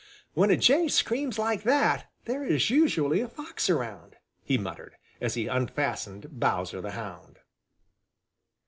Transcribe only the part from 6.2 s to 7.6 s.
Bowser the Hound.